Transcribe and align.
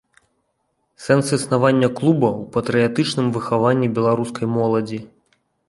Сэнс 1.07 1.27
існавання 1.37 1.89
клуба 1.99 2.27
ў 2.39 2.49
патрыятычным 2.57 3.27
выхаванні 3.39 3.93
беларускай 4.01 4.53
моладзі. 4.59 4.99